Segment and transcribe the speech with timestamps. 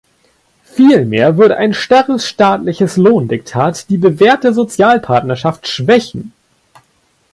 [0.63, 6.33] Vielmehr würde ein starres staatliches Lohndiktat die bewährte Sozialpartnerschaft schwächen.